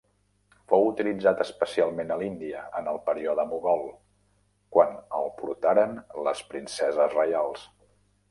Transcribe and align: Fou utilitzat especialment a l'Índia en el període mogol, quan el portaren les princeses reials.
Fou 0.71 0.85
utilitzat 0.91 1.41
especialment 1.43 2.13
a 2.13 2.17
l'Índia 2.21 2.63
en 2.79 2.87
el 2.93 2.97
període 3.09 3.45
mogol, 3.51 3.83
quan 4.77 4.97
el 5.19 5.29
portaren 5.43 5.95
les 6.29 6.45
princeses 6.55 7.15
reials. 7.19 7.69